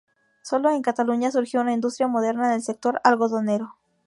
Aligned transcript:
Sólo 0.41 0.71
en 0.71 0.81
Cataluña 0.81 1.29
surgió 1.29 1.61
una 1.61 1.73
industria 1.73 2.07
moderna 2.07 2.47
en 2.47 2.53
el 2.53 2.63
sector 2.63 2.99
algodonero. 3.03 3.75